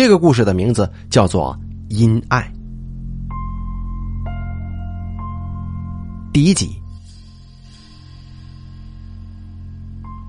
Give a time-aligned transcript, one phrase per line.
[0.00, 1.54] 这个故事的名字叫做
[1.94, 2.50] 《因爱》。
[6.32, 6.80] 第一集，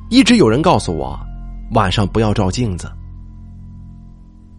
[0.09, 1.17] 一直有人告诉我，
[1.71, 2.91] 晚上不要照镜子，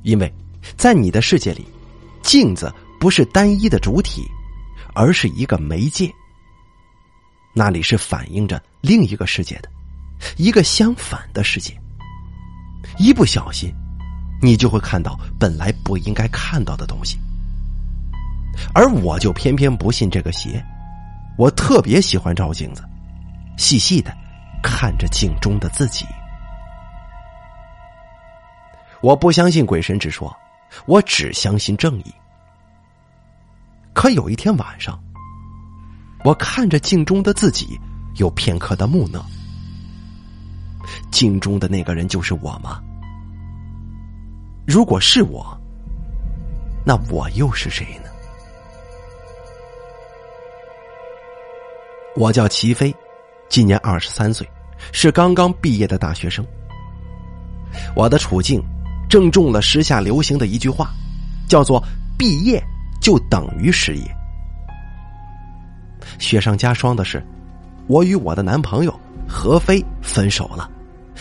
[0.02, 0.34] 因为
[0.79, 1.66] 在你的世界里，
[2.22, 4.22] 镜子不是单一的主体，
[4.94, 6.10] 而是一个媒介。
[7.52, 9.68] 那里是反映着另一个世界的，
[10.38, 11.79] 一个相反的世界。
[12.98, 13.70] 一不小心，
[14.43, 17.19] 你就会看到本来不应该看到的东西。
[18.74, 20.62] 而我就偏偏不信这个邪。
[21.38, 22.84] 我特别喜欢照镜子，
[23.56, 24.15] 细细的
[24.62, 26.05] 看着镜中的自己。
[29.01, 30.37] 我不相信鬼神之说，
[30.84, 32.15] 我只相信正义。
[33.95, 35.02] 可有一天晚上，
[36.24, 37.80] 我看着镜中的自己，
[38.16, 39.24] 有片刻的木讷。
[41.10, 42.82] 镜中的那个人就是我吗？
[44.66, 45.59] 如果是我，
[46.84, 48.10] 那我又是谁呢？
[52.15, 52.95] 我叫齐飞，
[53.49, 54.49] 今年二十三岁，
[54.93, 56.46] 是刚刚毕业的大学生。
[57.96, 58.63] 我的处境
[59.09, 60.91] 正中了时下流行的一句话，
[61.49, 61.82] 叫做
[62.19, 62.63] “毕业
[63.01, 64.16] 就等于失业”。
[66.19, 67.25] 雪上加霜的是，
[67.87, 70.71] 我与我的男朋友何飞分手了，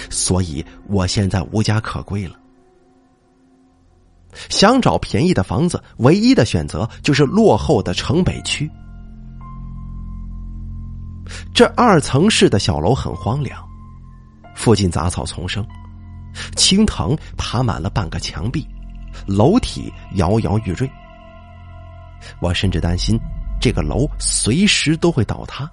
[0.09, 2.35] 所以我现在无家可归了。
[4.49, 8.69] 想找便宜的房子，唯一的选择就是落后的城北区。
[11.53, 13.63] 这二层式的小楼很荒凉，
[14.55, 15.65] 附近杂草丛生，
[16.55, 18.67] 青藤爬满了半个墙壁，
[19.25, 20.89] 楼体摇摇欲坠。
[22.41, 23.19] 我甚至担心
[23.59, 25.69] 这个楼随时都会倒塌。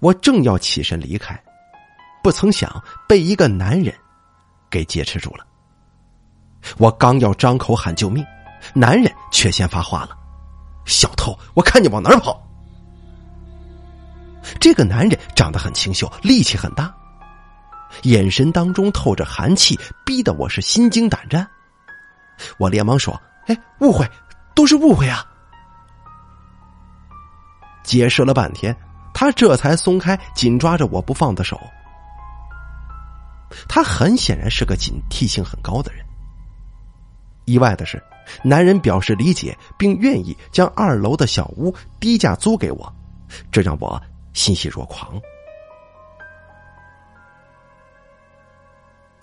[0.00, 1.40] 我正要起身离开，
[2.22, 3.94] 不曾想被一个男人
[4.70, 5.46] 给劫持住了。
[6.78, 8.24] 我刚要张口喊救命，
[8.72, 10.16] 男人却先发话了
[10.86, 12.40] ：“小偷，我看你往哪儿跑！”
[14.60, 16.94] 这个男人长得很清秀，力气很大，
[18.02, 21.46] 眼神当中透着寒气，逼得我是心惊胆战。
[22.58, 24.08] 我连忙说：“哎，误会，
[24.54, 25.24] 都是误会啊！”
[27.84, 28.76] 解释了半天，
[29.12, 31.60] 他这才松开紧抓着我不放的手。
[33.68, 36.04] 他很显然是个警惕性很高的人。
[37.44, 38.02] 意外的是，
[38.42, 42.92] 男人表示理解，并愿意将二楼的小屋低价租给我，
[43.52, 44.00] 这让我。
[44.32, 45.20] 欣喜若狂。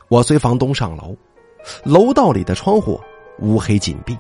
[0.08, 1.14] 我随房东上楼，
[1.84, 2.98] 楼道里的窗户
[3.40, 4.18] 乌黑紧闭，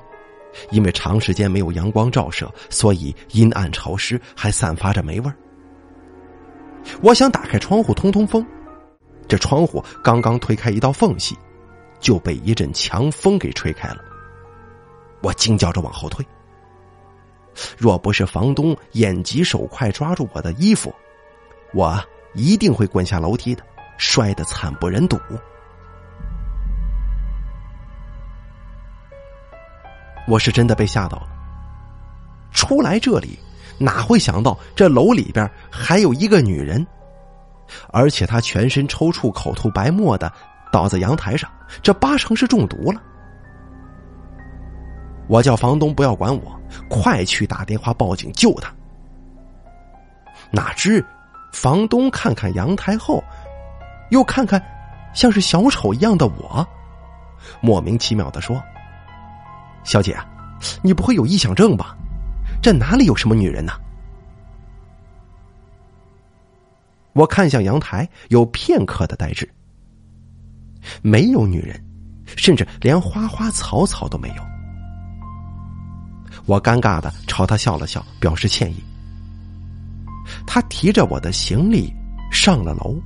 [0.69, 5.35] 因为长时间没有阳光照射，所以阴暗潮湿，还散发着霉味儿。
[7.01, 8.45] 我想打开窗户通通风，
[9.29, 11.37] 这窗户刚刚推开一道缝隙，
[12.01, 14.03] 就被一阵强风给吹开了。
[15.21, 16.25] 我惊叫着往后退。
[17.77, 20.93] 若不是房东眼疾手快抓住我的衣服，
[21.73, 22.01] 我
[22.33, 23.63] 一定会滚下楼梯的，
[23.97, 25.17] 摔得惨不忍睹。
[30.27, 31.27] 我是真的被吓到了。
[32.51, 33.37] 出来这里，
[33.77, 36.85] 哪会想到这楼里边还有一个女人，
[37.91, 40.31] 而且她全身抽搐、口吐白沫的
[40.71, 41.51] 倒在阳台上，
[41.81, 43.01] 这八成是中毒了。
[45.27, 46.59] 我叫房东不要管我，
[46.89, 48.73] 快去打电话报警救他。
[50.51, 51.05] 哪知，
[51.53, 53.23] 房东看看阳台后，
[54.09, 54.61] 又看看
[55.13, 56.67] 像是小丑一样的我，
[57.61, 58.61] 莫名其妙的说
[59.83, 60.17] ：“小姐，
[60.81, 61.95] 你不会有臆想症吧？
[62.61, 63.73] 这哪里有什么女人呢？”
[67.13, 69.49] 我看向阳台，有片刻的呆滞，
[71.01, 71.83] 没有女人，
[72.25, 74.43] 甚至连花花草草都没有。
[76.45, 78.83] 我尴尬的朝他笑了笑，表示歉意。
[80.47, 81.93] 他提着我的行李
[82.31, 82.99] 上了楼，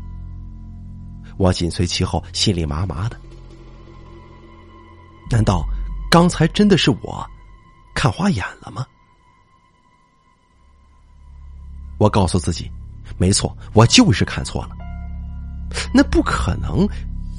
[1.38, 3.20] 我紧随其后，心里麻麻的。
[5.30, 5.66] 难道
[6.12, 7.26] 刚才真的是我
[7.94, 8.86] 看花眼了吗？
[11.98, 12.70] 我告诉自己，
[13.18, 14.76] 没错，我就是看错了。
[15.94, 16.88] 那不可能，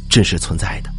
[0.08, 0.91] 真实存在的。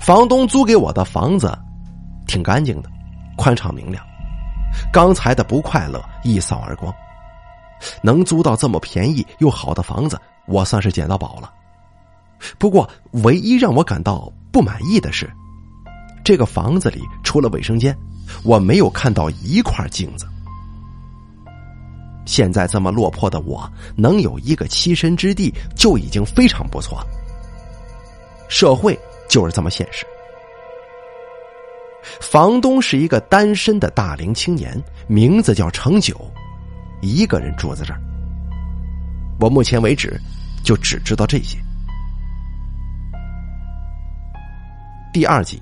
[0.00, 1.58] 房东租给我的房子，
[2.26, 2.90] 挺干净的，
[3.36, 4.04] 宽敞明亮。
[4.92, 6.94] 刚才的不快乐一扫而光。
[8.02, 11.52] 能租到这么便宜又好的房子，我算是捡到宝了。
[12.58, 12.88] 不过，
[13.24, 15.30] 唯一让我感到不满意的是，
[16.24, 17.96] 这个房子里除了卫生间，
[18.44, 20.26] 我没有看到一块镜子。
[22.26, 27.02] 现在这么落魄的我，能有一个栖身之地就已经非常不错。
[28.48, 30.04] 社会就是这么现实。
[32.20, 36.14] 房东是一个单身的大龄青年，名字叫程九，
[37.00, 38.00] 一个人住在这儿。
[39.40, 40.20] 我目前为止
[40.62, 41.58] 就只知道这些。
[45.12, 45.60] 第二集，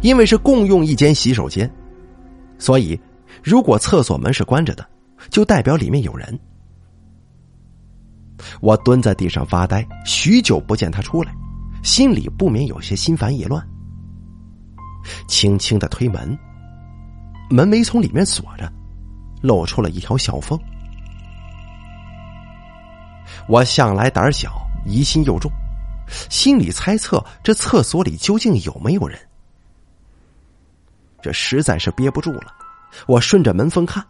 [0.00, 1.70] 因为是共用一间洗手间，
[2.64, 2.98] 所以
[3.42, 4.88] 如果厕所门是关着的，
[5.28, 6.40] 就代表里面有人。
[8.62, 11.30] 我蹲在地上发呆，许久不见他出来。
[11.82, 13.62] 心里不免有些心烦意乱，
[15.28, 16.38] 轻轻的推门，
[17.50, 18.72] 门没从里面锁着，
[19.42, 20.58] 露出了一条小缝。
[23.46, 25.52] 我向来胆小，疑心又重，
[26.30, 29.18] 心里猜测这厕所里究竟有没有人。
[31.24, 32.52] 这实在是憋不住了，
[33.06, 34.06] 我顺着门缝看，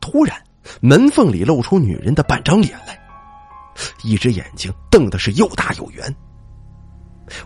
[0.00, 0.36] 突然
[0.80, 2.98] 门缝里露出女人的半张脸来，
[4.02, 6.12] 一只眼睛瞪的是又大又圆。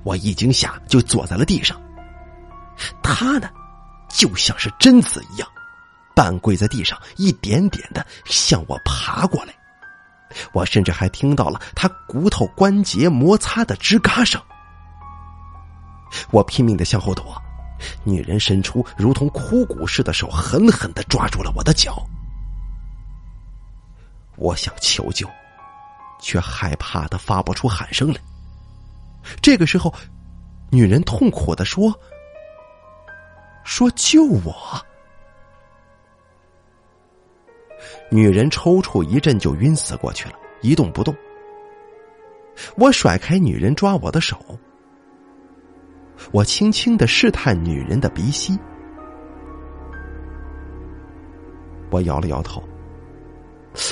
[0.04, 1.78] 我一惊吓，就坐在了地上。
[3.02, 3.50] 他呢，
[4.08, 5.46] 就像是贞子一样，
[6.16, 9.54] 半跪在地上，一点点的向我爬过来。
[10.54, 14.40] 我甚至还听到了他骨头关节摩擦的吱嘎声。
[16.30, 17.36] 我拼命的向后躲，
[18.04, 22.02] 女人伸出如同枯骨似的手，狠狠的抓住了我的脚。
[24.36, 25.28] 我想求救，
[26.20, 28.20] 却害怕的发不出喊声来。
[29.42, 29.92] 这个时候，
[30.70, 31.92] 女人痛苦的说
[33.64, 34.54] ：“说救我。”
[38.10, 41.14] 女人抽搐一阵就晕死过去了，一动不动。
[42.76, 44.38] 我甩开女人抓我的手，
[46.32, 48.58] 我轻轻的试探女人的鼻息。
[51.90, 52.62] 我摇了摇头，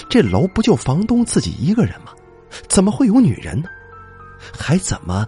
[0.09, 2.13] 这楼不就房东自己一个人吗？
[2.69, 3.69] 怎么会有女人呢？
[4.57, 5.27] 还怎么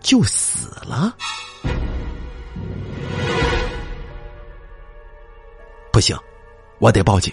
[0.00, 1.16] 就死了？
[5.90, 6.16] 不行，
[6.78, 7.32] 我得报警。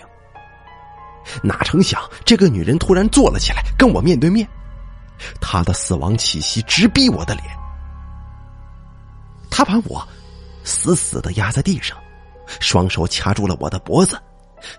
[1.44, 4.48] 哪成想，这个女人突然坐了起来，跟我面对面，
[5.42, 7.46] 她的死亡气息直逼我的脸。
[9.58, 10.08] 他把我
[10.64, 11.98] 死死的压在地上，
[12.60, 14.22] 双手掐住了我的脖子，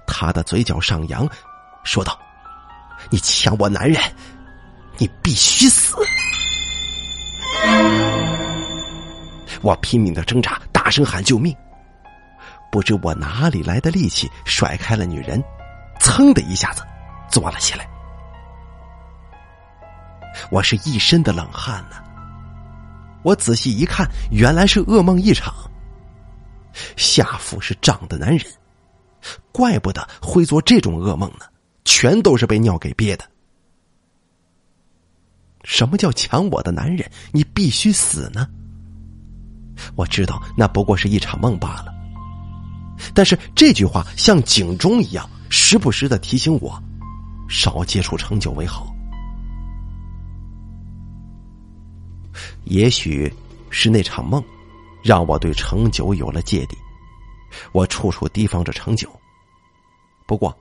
[0.06, 1.28] 他的嘴角上扬，
[1.82, 2.16] 说道
[3.10, 4.00] ：“你抢我男人！”
[4.96, 5.96] 你必须死！
[9.62, 11.52] 我拼命的挣扎，大声喊救命。
[12.70, 15.42] 不知我哪里来的力气，甩开了女人，
[15.98, 16.84] 噌的一下子
[17.28, 17.84] 坐了起来。
[20.52, 21.96] 我是一身的冷汗呢。
[23.28, 25.54] 我仔细一看，原来是噩梦一场。
[26.96, 28.46] 下腹是胀的难忍，
[29.52, 31.44] 怪不得会做这种噩梦呢，
[31.84, 33.24] 全都是被尿给憋的。
[35.62, 37.10] 什么叫抢我的男人？
[37.30, 38.48] 你必须死呢！
[39.94, 41.92] 我知道那不过是一场梦罢了，
[43.12, 46.82] 但是这句话像警钟一样，时不时的提醒我，
[47.46, 48.87] 少接触成就为好。
[52.68, 53.32] 也许
[53.70, 54.42] 是那场梦，
[55.02, 56.76] 让我对程九有了芥蒂，
[57.72, 59.08] 我处处提防着程九。
[60.26, 60.54] 不过，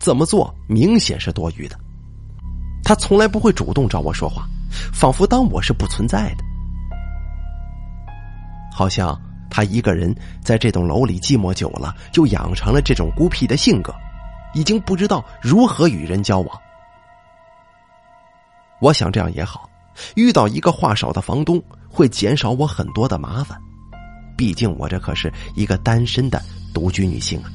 [0.00, 1.78] 怎么做明显是多余的。
[2.82, 4.48] 他从来不会主动找我说话，
[4.92, 6.44] 仿佛当我是不存在的。
[8.74, 9.16] 好像
[9.48, 10.12] 他一个人
[10.42, 13.94] 在这栋楼里寂寞久了，就养成了这种孤僻的性格，
[14.54, 16.60] 已经不知道如何与人交往。
[18.80, 19.70] 我想这样也好，
[20.14, 23.60] 遇到一个话少的房东，会减少我很多的麻烦。
[24.36, 27.50] 毕竟我这可是一个单身的独居女性啊。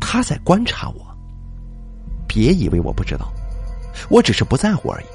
[0.00, 1.06] 他在观察我。
[2.26, 3.32] 别以为我不知道，
[4.08, 5.06] 我只是不在乎而已。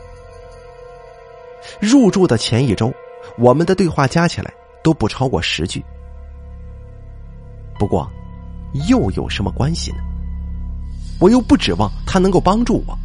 [1.79, 2.93] 入住的前一周，
[3.37, 4.53] 我们的对话加起来
[4.83, 5.81] 都不超过十句。
[7.79, 8.11] 不过，
[8.89, 9.99] 又有什么关系呢？
[11.21, 12.97] 我又不指望他能够帮助我。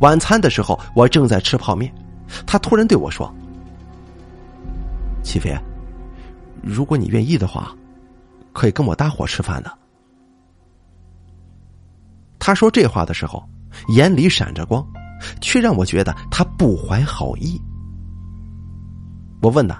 [0.00, 1.92] 晚餐的时候，我正在吃泡面，
[2.46, 3.32] 他突然对我说
[5.22, 5.56] ：“齐飞，
[6.62, 7.74] 如果你愿意的话，
[8.52, 9.72] 可以跟我搭伙吃饭的。”
[12.38, 13.46] 他说这话的时候，
[13.88, 14.84] 眼里闪着光，
[15.40, 17.60] 却让我觉得他不怀好意。
[19.40, 19.78] 我问他：“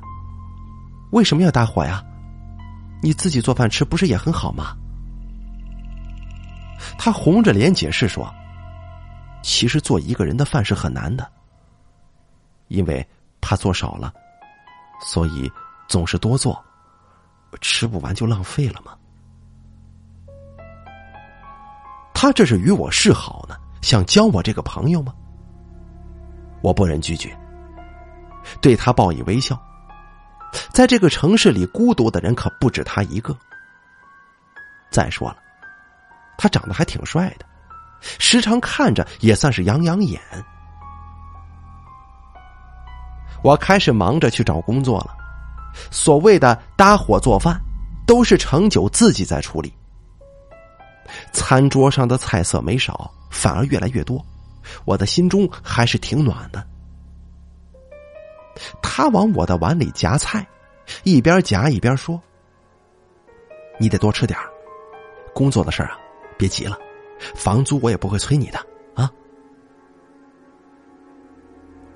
[1.12, 2.04] 为什么要搭伙呀？
[3.02, 4.76] 你自己做饭吃不是也很好吗？”
[6.98, 8.32] 他红着脸解释说
[9.42, 11.30] ：“其实做一个人的饭是很难的，
[12.68, 13.07] 因为
[13.40, 14.12] 怕做少了，
[15.00, 15.50] 所以
[15.88, 16.62] 总是多做，
[17.61, 18.97] 吃不完就浪费了吗？
[22.12, 25.14] 他这是与我示好呢，想交我这个朋友吗？
[26.61, 27.38] 我不忍拒绝，
[28.61, 29.57] 对他报以微笑。
[30.73, 33.37] 在这个城市里，孤独的人可不止他一个。
[34.90, 35.37] 再说了，
[36.37, 37.47] 他长得还挺帅的，
[38.00, 40.20] 时常看着也算是养养眼。
[43.42, 45.16] 我开始忙着去找工作了，
[45.90, 47.60] 所谓的搭伙做饭，
[48.06, 49.72] 都是程九自己在处理。
[51.32, 54.24] 餐桌上的菜色没少，反而越来越多，
[54.84, 56.66] 我的心中还是挺暖的。
[58.82, 60.44] 他往我的碗里夹菜，
[61.04, 62.20] 一边夹一边说
[63.78, 64.38] ：“你得多吃点
[65.32, 65.96] 工作的事啊，
[66.36, 66.76] 别急了，
[67.34, 68.58] 房租我也不会催你的
[68.94, 69.10] 啊。”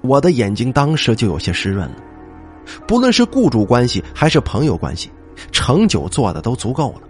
[0.03, 1.97] 我的眼睛当时就有些湿润了。
[2.87, 5.11] 不论是雇主关系还是朋友关系，
[5.51, 7.03] 程九做的都足够了。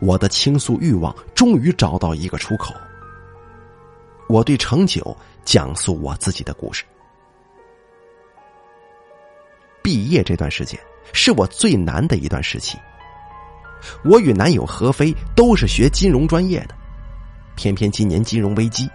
[0.00, 2.74] 我的倾诉欲望终于找到一个出口。
[4.28, 6.84] 我对程九讲述我自己的故事。
[9.82, 10.78] 毕业这段时间
[11.12, 12.78] 是我最难的一段时期。
[14.04, 16.74] 我与男友何飞都是学金融专业的，
[17.56, 18.88] 偏偏今年金融危机，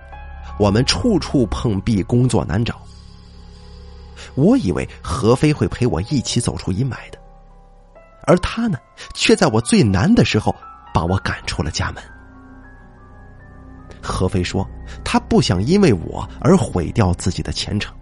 [0.60, 2.82] 我们处处碰壁，工作难找。
[4.36, 7.20] 我以为何飞会陪我一起走出阴霾的，
[8.26, 8.78] 而他呢，
[9.14, 10.56] 却在我最难的时候
[10.94, 12.04] 把我赶出了家门。
[14.02, 14.68] 何飞说，
[15.04, 17.94] 他不想因为我而毁掉自己的前程。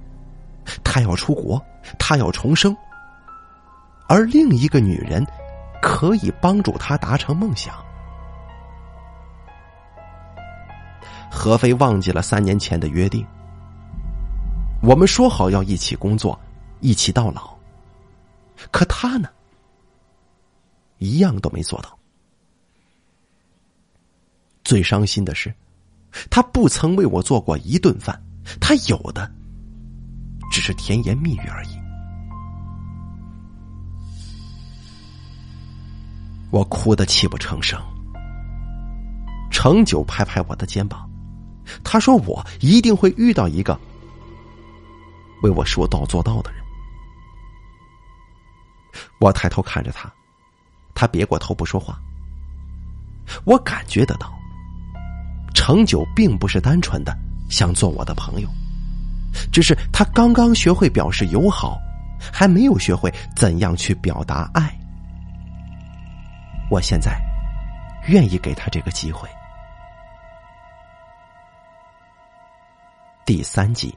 [0.84, 1.62] 他要出国，
[2.00, 2.76] 他要重生，
[4.08, 5.26] 而另一个女人
[5.82, 7.74] 可以帮助他达成梦想。
[11.30, 13.26] 何飞忘记了三年前的约定，
[14.82, 16.40] 我们说好要一起工作，
[16.80, 17.58] 一起到老，
[18.70, 19.30] 可他呢，
[21.00, 21.98] 一样都没做到。
[24.64, 25.54] 最伤心的是，
[26.30, 28.22] 他不曾为我做过一顿饭，
[28.60, 29.30] 他有的。
[30.52, 31.81] 只是甜言蜜语而已。
[36.52, 37.80] 我哭得泣不成声。
[39.50, 41.10] 程九拍拍我的肩膀，
[41.84, 43.80] 他说：“我一定会遇到一个
[45.44, 46.62] 为我说到做到的人。”
[49.20, 50.12] 我抬头看着他，
[50.96, 52.00] 他别过头不说话。
[53.46, 54.34] 我感觉得到，
[55.54, 57.16] 程九并不是单纯的
[57.50, 58.50] 想做我的朋友。
[59.52, 61.78] 只是他刚刚学会表示友好，
[62.34, 64.78] 还没有学会怎样去表达爱。
[66.72, 67.22] 我现在
[68.08, 69.28] 愿意给他这个机会。
[73.26, 73.94] 第三集，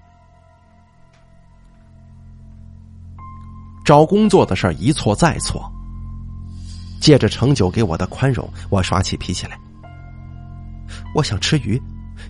[3.84, 5.70] 找工作的事儿一错再错。
[7.00, 9.56] 借着程九给我的宽容，我耍起脾气来。
[11.14, 11.80] 我想吃鱼，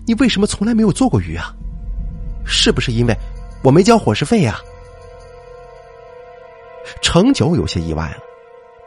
[0.05, 1.51] 你为什么从来没有做过鱼啊？
[2.45, 3.17] 是不是因为
[3.63, 4.59] 我没交伙食费呀？
[7.01, 8.17] 程九有些意外了，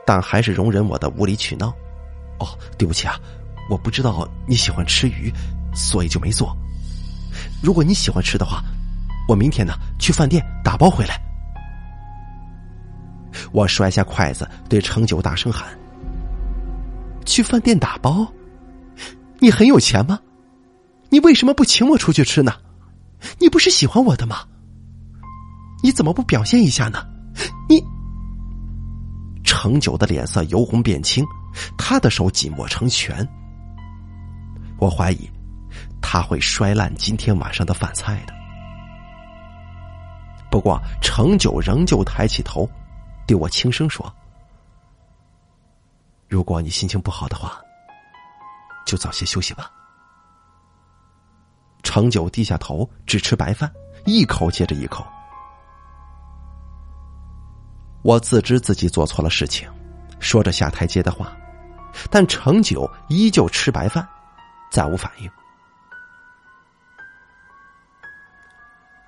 [0.09, 1.69] 但还是容忍我的无理取闹。
[2.39, 3.21] 哦，对不起啊，
[3.69, 5.31] 我不知道你喜欢吃鱼，
[5.75, 6.57] 所以就没做。
[7.63, 8.65] 如果你喜欢吃的话，
[9.29, 11.21] 我明天呢去饭店打包回来。
[13.53, 15.69] 我摔下筷子，对程九大声喊
[17.27, 18.27] ：“去饭店打包？
[19.41, 20.19] 你很有钱吗？
[21.11, 22.55] 你为什么不请我出去吃呢？”
[23.39, 24.39] 你不是喜欢我的吗？
[25.83, 27.07] 你怎么不表现一下呢？
[27.69, 27.85] 你，
[29.49, 31.25] 程九的脸色由红变青，
[31.79, 33.27] 他的手紧握成拳。
[34.79, 35.27] 我怀疑
[36.03, 38.35] 他会摔烂今天晚上的饭菜的。
[40.51, 42.69] 不过程九仍旧抬起头，
[43.27, 44.15] 对我轻声说
[46.29, 47.59] ：“如果你心情不好的话，
[48.85, 49.73] 就早些休息吧。”
[51.83, 53.73] 程九低下头，只吃白饭，
[54.05, 55.07] 一口接着一口。
[58.03, 59.69] 我自知自己做错了事情，
[60.21, 61.37] 说着下台阶的话，
[62.11, 64.07] 但程九依旧吃白饭，
[64.71, 65.31] 再无反应。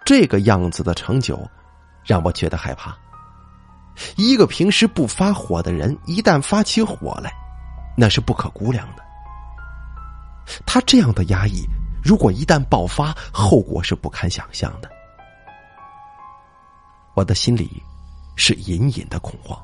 [0.05, 1.49] 这个样子的程九，
[2.05, 2.97] 让我觉得害怕。
[4.17, 7.33] 一个平时不发火的人，一旦发起火来，
[7.97, 9.05] 那是不可估量的。
[10.67, 11.65] 他这样的压抑。
[12.03, 14.91] 如果一旦爆发，后果是不堪想象的。
[17.15, 17.83] 我的心里
[18.37, 19.59] 是隐隐的恐慌。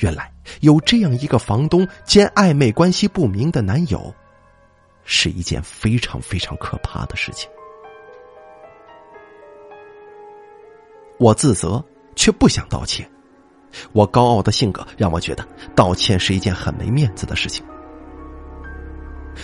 [0.00, 4.12] 原来有这样一个房东兼暧昧关系不明的男友，
[5.04, 7.48] 是一件非常非常可怕的事情。
[11.18, 11.84] 我自责，
[12.16, 13.08] 却不想道歉。
[13.92, 17.64] 我高傲的性格让我觉得道歉是一件很没面子的事情。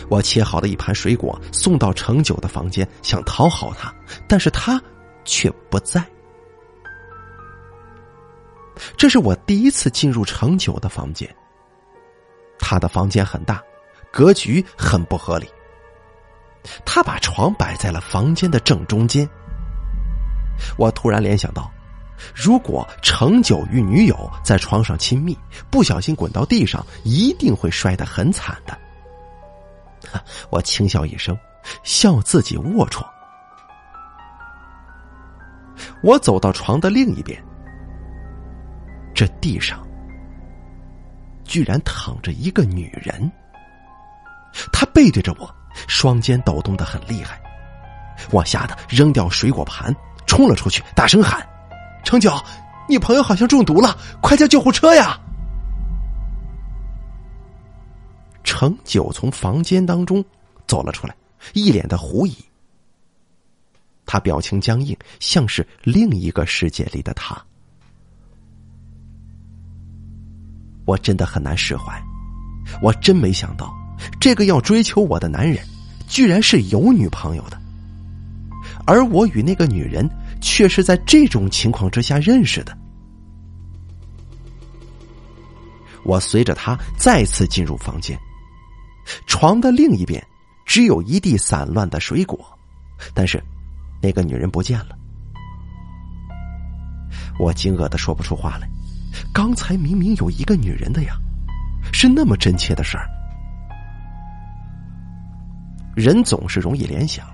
[0.08, 3.94] 我切好的一盘水果送到程九的房间，想讨好他，
[4.28, 4.82] 但是他
[5.24, 6.04] 却不在。
[8.96, 11.28] 这是我第一次进入程九的房间。
[12.58, 13.62] 他的房间很大，
[14.12, 15.48] 格局很不合理。
[16.84, 19.28] 他把床摆在了房间的正中间。
[20.76, 21.70] 我突然联想到，
[22.34, 25.38] 如果程九与女友在床上亲密，
[25.70, 28.76] 不小心滚到地上，一定会摔得很惨的。
[30.50, 31.38] 我轻笑一声，
[31.84, 33.06] 笑自己龌龊。
[36.02, 37.40] 我走到床的另一边，
[39.18, 39.84] 这地上
[41.44, 43.28] 居然躺着一个女人。
[44.72, 45.52] 她背对着我，
[45.88, 47.42] 双肩抖动的很厉害。
[48.30, 49.92] 我吓得扔掉水果盘，
[50.24, 51.44] 冲了出去，大声喊
[52.04, 52.32] ：“程九，
[52.88, 55.18] 你朋友好像中毒了，快叫救护车呀！”
[58.44, 60.24] 程九从房间当中
[60.64, 61.16] 走了出来，
[61.54, 62.36] 一脸的狐疑。
[64.06, 67.36] 他表情僵硬，像是另一个世界里的他。
[70.88, 72.02] 我真的很难释怀，
[72.80, 73.76] 我真没想到，
[74.18, 75.62] 这个要追求我的男人，
[76.08, 77.60] 居然是有女朋友的，
[78.86, 80.08] 而我与那个女人
[80.40, 82.74] 却是在这种情况之下认识的。
[86.04, 88.18] 我随着他再次进入房间。
[89.26, 90.26] 床的另一边，
[90.64, 92.38] 只有一地散乱的水果，
[93.12, 93.38] 但是
[94.00, 94.96] 那个女人不见了。
[97.38, 98.66] 我惊愕的说不出话来。
[99.32, 101.14] 刚才明明有一个女人的呀，
[101.92, 103.08] 是那么真切的事儿。
[105.94, 107.26] 人总是容易联想，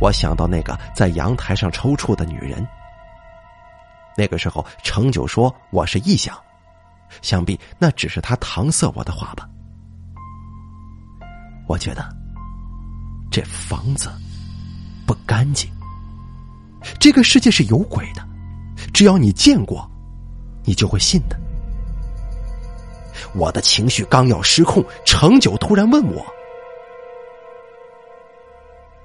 [0.00, 2.66] 我想到那个在阳台上抽搐的女人。
[4.16, 6.38] 那个时候，程九说我是臆想，
[7.22, 9.48] 想必那只是他搪塞我的话吧。
[11.66, 12.06] 我觉得
[13.30, 14.10] 这房子
[15.06, 15.70] 不干净。
[17.00, 18.22] 这个世界是有鬼的，
[18.92, 19.90] 只要你见过，
[20.64, 21.38] 你就会信的。
[23.34, 26.24] 我的情绪刚要失控，程九突然问我：“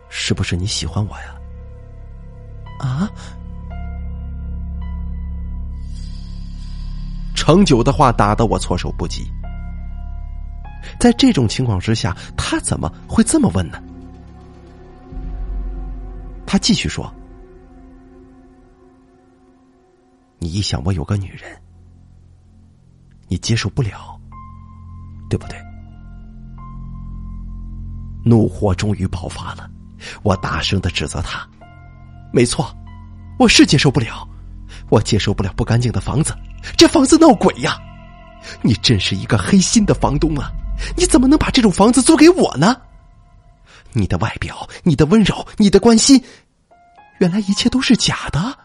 [0.09, 1.35] 是不是你喜欢我呀？”
[2.79, 3.09] 啊！
[7.35, 9.25] 程九的话打得我措手不及。
[10.99, 13.81] 在这种情况之下，他怎么会这么问呢？
[16.45, 17.11] 他继续说
[20.39, 21.61] ：“你一想我有个女人，
[23.27, 24.19] 你接受不了，
[25.29, 25.57] 对不对？”
[28.25, 29.69] 怒火终于爆发了，
[30.23, 31.47] 我大声的指责他
[32.33, 32.75] ：“没错，
[33.37, 34.27] 我是接受不了，
[34.89, 36.35] 我接受不了不干净的房子，
[36.77, 37.77] 这房子闹鬼呀！
[38.61, 40.51] 你真是一个黑心的房东啊！”
[40.95, 42.79] 你怎么能把这种房子租给我呢？
[43.91, 46.23] 你的外表，你的温柔，你的关心，
[47.19, 48.57] 原来一切都是假的。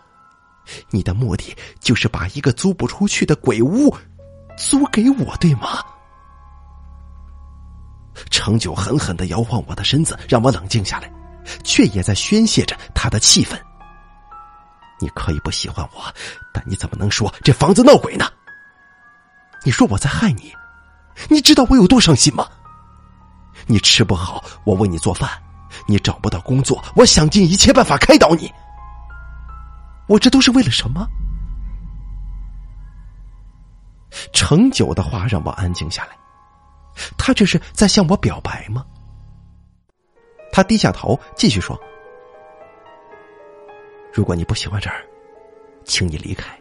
[0.90, 3.94] 你的目的就是把一个租不出去的鬼屋
[4.57, 5.85] 租给我，对吗？
[8.31, 11.12] 程九狠狠的摇晃我的身子，让我冷静下来，
[11.64, 13.61] 却也在宣泄着他的气愤。
[15.00, 16.05] 你可以不喜欢我，
[16.53, 18.27] 但你怎么能说这房子闹鬼呢？
[19.64, 20.53] 你说我在害你。
[21.29, 22.48] 你知道我有多伤心吗？
[23.66, 25.29] 你吃不好，我为你做饭；
[25.87, 28.53] 你找不到工作，我想尽一切办法开导你。
[30.07, 31.09] 我这都是为了什么？
[34.33, 36.17] 程九的话让我安静下来，
[37.19, 38.85] 他这是在向我表白吗？
[40.53, 41.79] 他低下头继续说
[44.14, 45.05] ：“如果你不喜欢这儿，
[45.85, 46.57] 请你离开。”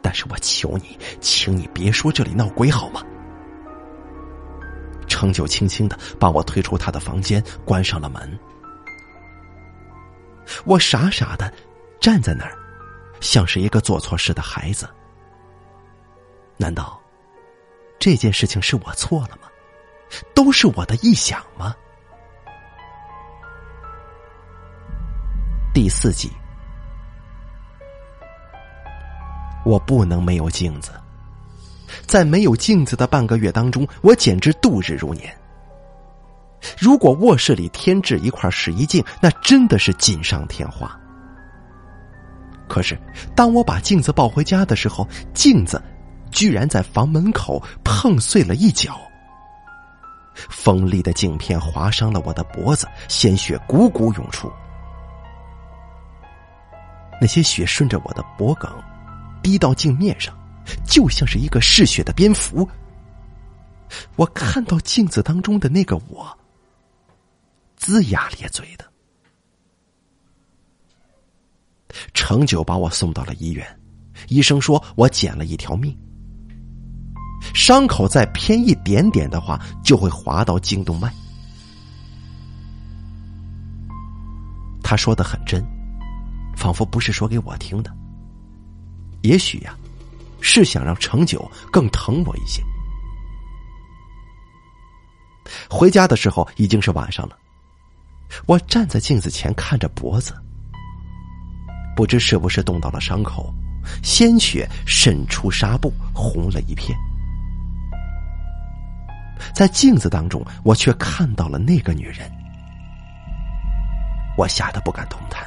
[0.00, 3.02] 但是我求你，请你别说这里闹鬼好吗？
[5.08, 8.38] 程九轻轻的把我推出他的房间，关上了门。
[10.64, 11.52] 我傻傻的
[12.04, 12.54] 站在那儿，
[13.22, 14.86] 像是一个做错事的孩子。
[16.58, 17.00] 难道
[17.98, 19.48] 这件事情是我错了吗？
[20.34, 21.74] 都是我的臆想吗？
[25.72, 26.30] 第四集。
[29.64, 30.92] 我不能没有镜子，
[32.06, 35.34] 在没有镜子的半个月当中，我简直度日如年。
[36.78, 41.00] 如果卧室里添置一块试衣镜，那真的是锦上添花。
[42.68, 42.98] 可是，
[43.36, 45.80] 当我把镜子抱回家的时候，镜子
[46.30, 48.98] 居然在房门口碰碎了一角，
[50.34, 54.50] 锋利的镜片划伤了我的脖子，鲜血汩汩涌出。
[57.20, 58.68] 那些血顺着我的脖颈
[59.42, 60.34] 滴到镜面上，
[60.84, 62.68] 就像是一个嗜血的蝙蝠。
[64.16, 66.36] 我看到镜子当中的那个我，
[67.78, 68.84] 龇牙咧嘴的。
[72.12, 73.66] 程九把我送到了医院，
[74.28, 75.96] 医生说我捡了一条命。
[77.52, 81.12] 伤口再偏一点点的话，就会划到颈动脉。
[84.82, 85.62] 他说的很真，
[86.56, 87.94] 仿佛不是说给我听的。
[89.22, 89.76] 也许呀，
[90.40, 92.62] 是想让程九更疼我一些。
[95.68, 97.36] 回家的时候已经是晚上了，
[98.46, 100.34] 我站在镜子前看着脖子，
[101.96, 103.52] 不知是不是冻到了伤口，
[104.02, 106.96] 鲜血渗出纱布，红了一片。
[109.52, 112.30] 在镜子当中，我却看到了那个女人，
[114.36, 115.42] 我吓得不敢动弹。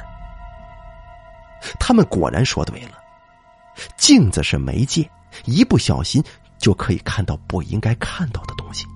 [1.80, 2.92] 他们果然说对了，
[3.96, 5.10] 镜子是媒介，
[5.44, 6.22] 一不小心
[6.58, 8.86] 就可以看到不应该看到的东西。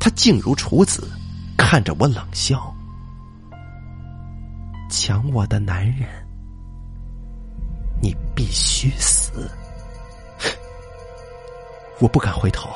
[0.00, 1.08] 他静如处子，
[1.56, 2.71] 看着我冷笑
[5.04, 6.08] ：“抢我的男人，
[8.00, 9.50] 你必须死。”
[11.98, 12.70] 我不敢回头，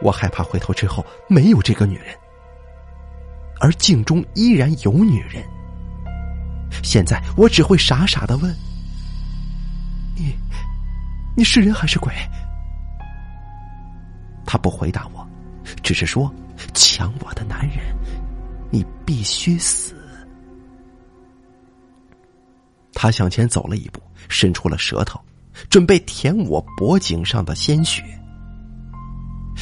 [0.00, 2.16] 我害怕回头之后没有这个女人，
[3.60, 5.40] 而镜中依然有女人。
[6.82, 8.52] 现在我只会傻傻的问
[10.18, 10.36] ：“你，
[11.36, 12.12] 你是人还是鬼？”
[14.44, 15.24] 他不回答我，
[15.80, 16.28] 只是说
[16.74, 17.96] ：“抢我的男人，
[18.68, 19.96] 你必须死。”
[22.94, 25.20] 他向前走了一步，伸出了舌头，
[25.68, 28.02] 准备舔我脖颈上的鲜血。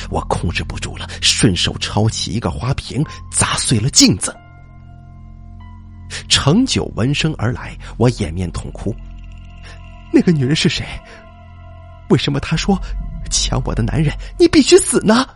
[0.08, 4.34] 我控制不住了，顺手抄起一个花瓶，砸碎了镜子。
[6.28, 8.94] 程九闻声而来，我掩面痛哭。
[10.12, 10.84] 那个女人是谁？
[12.08, 12.76] 为什么她说
[13.30, 15.26] 抢我的男人，你必须死呢？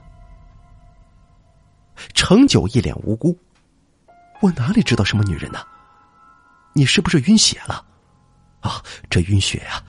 [2.12, 3.38] 程九一脸无辜，
[4.40, 5.60] 我哪里知道什么女人呢？
[6.74, 7.84] 你是不是晕血了？
[8.60, 9.82] 啊，这晕血呀，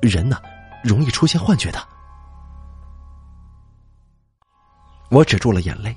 [0.00, 0.40] 人呢
[0.84, 1.88] 容易出现幻觉的。
[5.10, 5.96] 我止住了眼泪，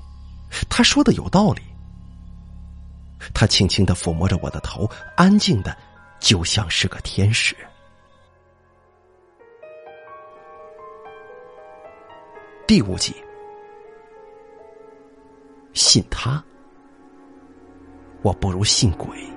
[0.68, 1.62] 他说的有道理。
[3.32, 5.76] 他轻轻的抚摸着我的头，安静的，
[6.18, 7.56] 就像是个天使。
[12.66, 13.14] 第五集，
[15.72, 16.42] 信他，
[18.22, 19.31] 我不如信鬼。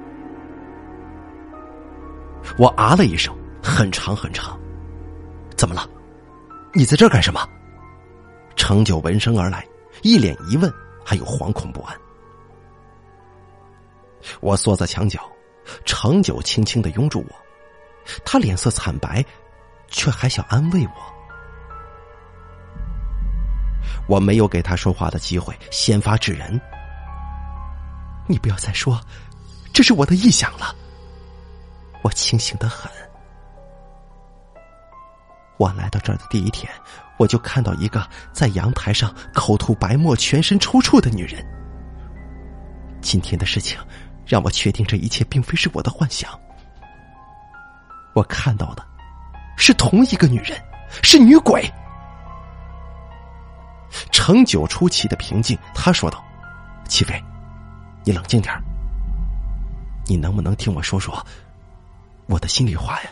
[2.58, 4.60] 我啊了一声，很长很长。
[5.58, 5.88] 怎么了？
[6.74, 7.48] 你在这儿干什么？
[8.56, 9.66] 程九闻声而来，
[10.02, 11.96] 一脸疑问，还有惶恐不安。
[14.40, 15.22] 我缩在墙角，
[15.86, 17.36] 程九轻轻的拥住我，
[18.26, 19.24] 他脸色惨白，
[19.88, 21.16] 却还想安慰我。
[24.08, 26.60] 我没有给他说话的机会，先发制人
[28.28, 29.00] ：“你不要再说，
[29.74, 30.76] 这是我的臆想了。
[32.06, 32.92] 我清醒的很。
[35.58, 36.72] 我来到这儿的第一天。”
[37.18, 41.42] 我就看到一个在阳台上口吐白沫、全身抽搐的女人。
[43.02, 43.80] 今天的事情
[44.26, 46.30] 让我确定这一切并非是我的幻想。
[48.14, 48.86] 我看到的
[49.56, 50.62] 是同一个女人，
[51.02, 51.64] 是女鬼。
[54.12, 56.22] 程九出奇的平静，他说道
[56.86, 57.18] ：“齐飞，
[58.04, 58.54] 你冷静点
[60.06, 61.26] 你能不能听我说说
[62.28, 63.10] 我的心里话呀？”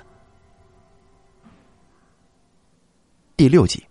[3.38, 3.84] 第六集。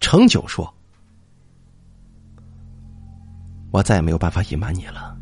[0.00, 0.72] 程九说
[3.72, 5.16] ：“我再也没有办法隐瞒你了。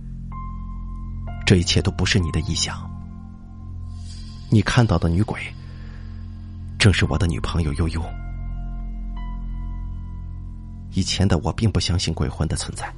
[1.47, 2.91] 这一切都不是你的臆想。
[4.51, 5.41] 你看到的女鬼，
[6.79, 8.03] 正是我的女朋友悠悠。
[10.93, 12.93] 以前的我并不相信鬼魂的存在，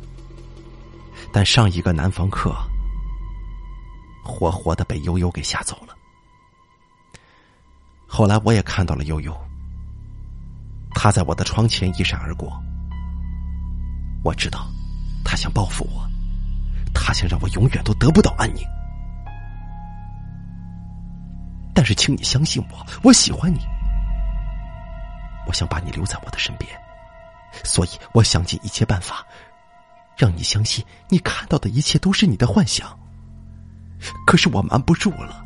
[1.33, 2.55] 但上一个男房客
[4.27, 5.95] 活活的被悠悠给吓走了。
[8.07, 9.35] 后来我也看到了悠悠。”
[10.99, 12.51] 他在我的窗前一闪而过，
[14.25, 14.67] 我知道，
[15.23, 16.09] 他想报复我，
[16.95, 18.65] 他想让我永远都得不到安宁。
[21.75, 23.61] 但是，请你相信我，我喜欢你，
[25.47, 26.71] 我想把你留在我的身边，
[27.63, 29.23] 所以我想尽一切办法，
[30.17, 32.99] 让你相信你看到的一切都是你的幻想。
[34.27, 35.45] 可是我瞒不住了，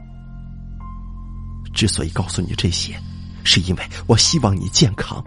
[1.72, 2.94] 之所以告诉你这些，
[3.44, 5.22] 是因为我希望你健康。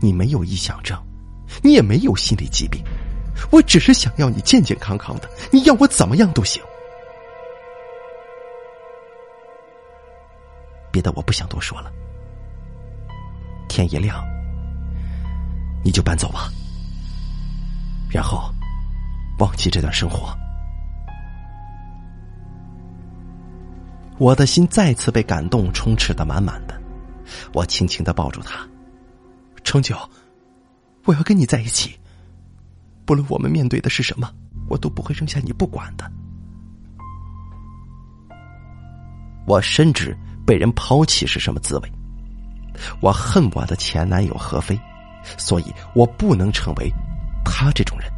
[0.00, 1.00] 你没有臆想症，
[1.62, 2.82] 你也没有心理疾病，
[3.50, 6.62] 我只是想要你健健康康的，你要我怎么样都行。
[10.90, 11.90] 别的我不想多说了。
[13.68, 14.22] 天一亮，
[15.82, 16.48] 你就搬走吧，
[18.10, 18.52] 然后
[19.38, 20.36] 忘记这段生活。
[24.18, 26.80] 我的心再次被感动充斥的满满的，
[27.52, 28.66] 我轻轻的抱住他，
[29.64, 29.96] 成九，
[31.04, 31.98] 我要跟你在一起，
[33.04, 34.32] 不论我们面对的是什么，
[34.68, 36.10] 我都不会扔下你不管的。
[39.46, 41.92] 我深知被人抛弃是什么滋味，
[43.00, 44.78] 我恨我的前男友何飞，
[45.36, 46.88] 所以我不能成为
[47.44, 48.08] 他这种人。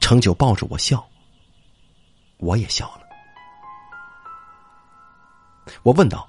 [0.00, 1.04] 成九抱着我笑，
[2.38, 3.07] 我也笑了。
[5.82, 6.28] 我问道：“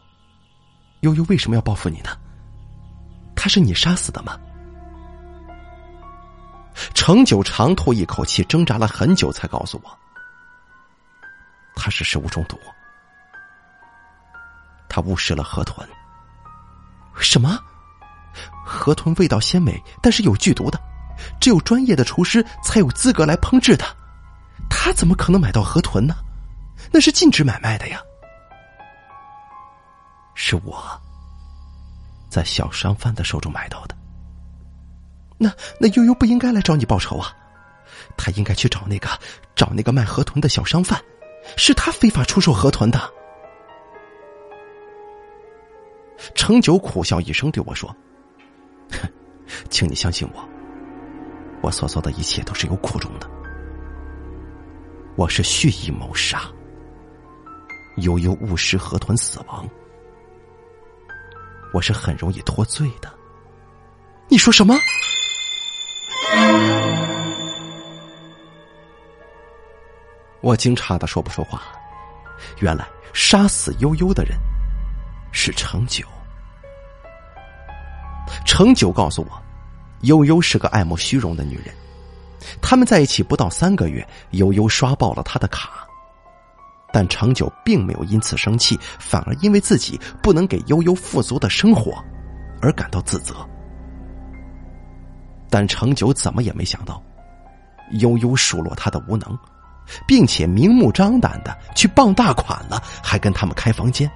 [1.01, 2.11] 悠悠为什么要报复你呢？
[3.35, 4.37] 他是你杀死的吗？”
[6.93, 9.99] 程九长吐一口气，挣扎了很久，才告诉我
[11.75, 12.57] ：“他是食物中毒，
[14.87, 15.87] 他误食了河豚。
[17.19, 17.59] 什么？
[18.65, 20.79] 河豚味道鲜美，但是有剧毒的，
[21.41, 23.87] 只有专业的厨师才有资格来烹制它。
[24.69, 26.15] 他怎么可能买到河豚呢？
[26.91, 27.99] 那是禁止买卖的呀！”
[30.41, 30.81] 是我
[32.29, 33.97] 在小商贩的手中买到的。
[35.37, 37.35] 那那悠悠不应该来找你报仇啊，
[38.15, 39.09] 他应该去找那个
[39.53, 40.97] 找那个卖河豚的小商贩，
[41.57, 43.13] 是他非法出售河豚的。
[46.33, 47.93] 程九苦笑一声对我说
[48.91, 49.11] ：“哼，
[49.69, 50.49] 请你相信我，
[51.61, 53.29] 我所做的一切都是有苦衷的，
[55.17, 56.43] 我是蓄意谋杀，
[57.97, 59.69] 悠悠误食河豚死亡。”
[61.73, 63.11] 我是很容易脱罪的。
[64.27, 64.75] 你说什么？
[70.41, 71.61] 我惊诧的说不出话。
[72.59, 74.37] 原来杀死悠悠的人
[75.31, 76.05] 是程九。
[78.45, 79.43] 程九告诉我，
[80.01, 81.75] 悠悠是个爱慕虚荣的女人。
[82.61, 85.88] 他们在一起不到三个月，悠悠刷爆了他的卡。
[86.91, 92.03] 但程九并没有因此生气，反而因为自己不能给悠悠富足的生活
[92.61, 93.35] 而感到自责。
[95.49, 97.01] 但程九怎么也没想到，
[97.93, 99.37] 悠悠数落他的无能，
[100.07, 104.09] 并且明目张胆的去傍大款了，还跟他们开房间。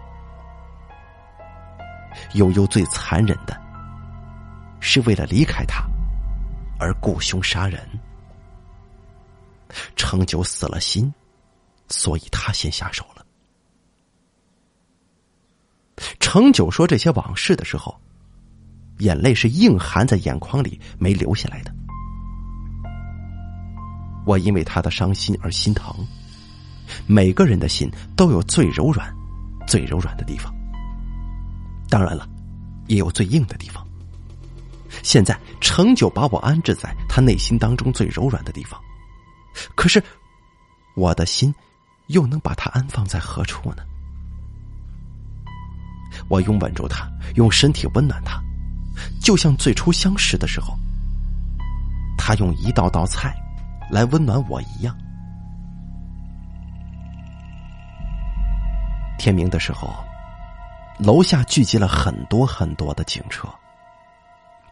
[2.33, 3.59] 悠悠最残忍的，
[4.79, 5.83] 是为了离开他
[6.79, 7.79] 而雇凶杀人。
[9.95, 11.11] 程九死了心。
[11.89, 13.25] 所以他先下手了。
[16.19, 17.95] 程九说这些往事的时候，
[18.99, 21.73] 眼泪是硬含在眼眶里没流下来的。
[24.25, 25.95] 我因为他的伤心而心疼。
[27.07, 29.11] 每个人的心都有最柔软、
[29.65, 30.53] 最柔软的地方，
[31.89, 32.27] 当然了，
[32.87, 33.87] 也有最硬的地方。
[35.01, 38.79] 现在程九把我安置在他内心当中最柔软的地方，
[39.75, 40.03] 可是
[40.95, 41.53] 我的心。
[42.07, 43.83] 又能把他安放在何处呢？
[46.29, 48.39] 我拥吻住他，用身体温暖他，
[49.19, 50.77] 就像最初相识的时候，
[52.17, 53.35] 他用一道道菜
[53.89, 54.95] 来温暖我一样。
[59.17, 59.93] 天明的时候，
[60.99, 63.47] 楼下聚集了很多很多的警车，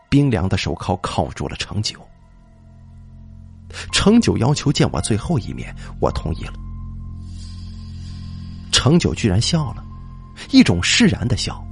[0.10, 2.00] 冰凉的手铐铐住了程九。
[3.92, 6.54] 程九要求见我最后一面，我同意了。
[8.82, 9.86] 程九居然笑了，
[10.50, 11.64] 一种释然的笑。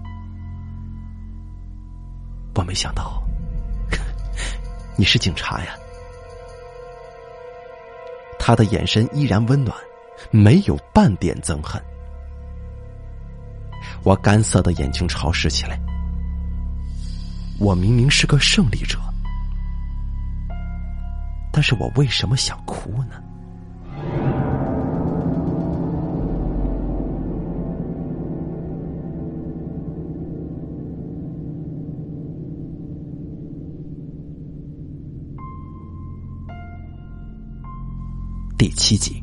[2.54, 3.24] 我没想到，
[4.95, 5.76] 你是警察呀。
[8.38, 9.76] 他的眼神依然温暖，
[10.30, 11.82] 没有半点憎恨。
[14.04, 15.80] 我干涩的眼睛潮湿起来。
[17.58, 19.00] 我明明是个胜利者，
[21.52, 23.15] 但是我为什么想哭呢？
[38.80, 39.22] 七级，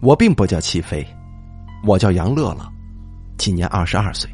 [0.00, 1.04] 我并不叫齐飞，
[1.84, 2.72] 我叫杨乐乐，
[3.36, 4.30] 今年二十二岁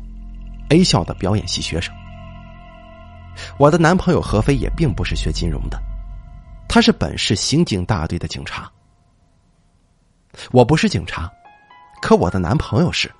[0.68, 1.94] ，A 校的表演系学生。
[3.58, 5.80] 我的男朋友何飞也并不是学金融的，
[6.68, 8.70] 他是本市刑警大队的警察。
[10.52, 11.28] 我不是警察，
[12.02, 13.10] 可我的男朋友是。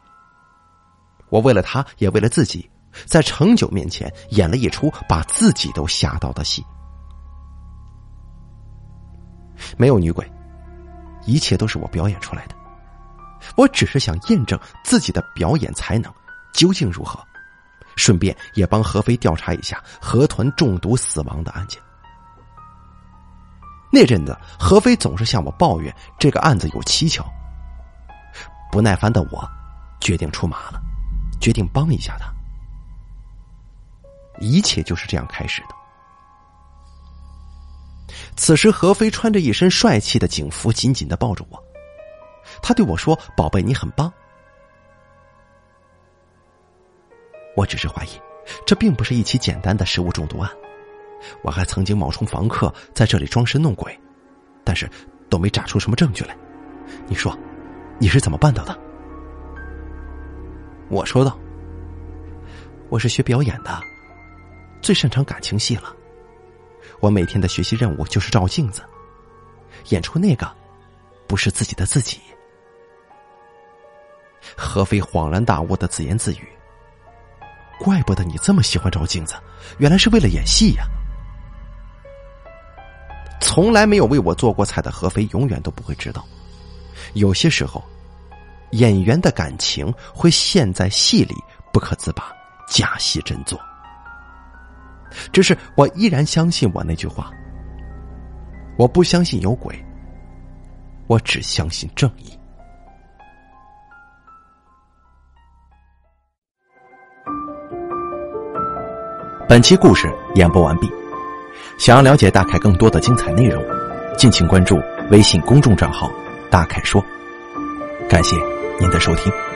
[1.31, 2.69] 我为了他，也为了自己，
[3.07, 6.63] 在程九面前演了一出把自己都吓到的戏。
[9.77, 10.31] 没有女鬼，
[11.27, 12.55] 一切都是我表演出来的。
[13.57, 16.13] 我只是想验证自己的表演才能
[16.53, 17.19] 究竟如何，
[17.97, 21.81] 顺便也帮何飞调查一下河豚中毒死亡的案件。
[23.93, 27.25] 那阵子，何飞总是向我抱怨这个案子有蹊跷。
[28.71, 29.49] 不耐烦的我，
[30.01, 30.81] 决定出马了，
[31.41, 32.33] 决定帮一下他。
[34.39, 35.75] 一切就是这样开始的。
[38.37, 41.63] 此时，何飞穿着一身帅气的警服，紧紧的抱着我。
[42.63, 44.13] 他对我说：“宝贝，你很棒。”
[47.57, 48.11] 我只是怀疑，
[48.65, 50.51] 这并不是一起简单的食物中毒案。
[51.43, 53.99] 我还曾经冒充房客在这里装神弄鬼，
[54.65, 54.89] 但是
[55.29, 56.37] 都没查出什么证据来。
[57.07, 57.37] 你说，
[57.99, 58.79] 你是怎么办到的？
[60.89, 61.39] 我说道
[62.89, 63.81] ：“我是学表演的，
[64.81, 65.95] 最擅长感情戏了。
[67.01, 68.83] 我每天的学习任务就是照镜子，
[69.89, 70.51] 演出那个
[71.27, 72.21] 不是自己的自己。”
[74.57, 76.49] 何飞恍然大悟的自言自语
[77.81, 79.35] ：“怪不得你这么喜欢照镜子，
[79.79, 80.85] 原来是为了演戏呀！”
[83.41, 86.25] 从来没有为我做过菜的何飞，永远都不会知道，
[87.15, 87.83] 有些时候，
[88.73, 91.35] 演员的感情会陷在戏里
[91.73, 92.33] 不可自拔，
[92.69, 93.61] 假戏真做。
[95.33, 97.31] 只是我依然相信我那句话：
[98.77, 99.75] 我不相信有鬼，
[101.07, 102.37] 我只相信正义。
[109.49, 110.89] 本期故事演播完毕。
[111.77, 113.65] 想要了解大凯更多的精彩内容，
[114.17, 114.79] 敬请关注
[115.11, 116.11] 微信公众账号
[116.51, 117.03] “大凯说”。
[118.07, 118.37] 感谢
[118.79, 119.50] 您的收听。